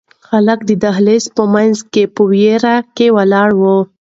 هلک 0.31 0.59
د 0.69 0.71
دهلېز 0.83 1.25
په 1.35 1.43
منځ 1.53 1.77
کې 1.91 2.03
په 2.15 2.21
وېره 2.31 2.75
کې 2.95 3.07
ولاړ 3.17 3.49
و. 3.61 3.63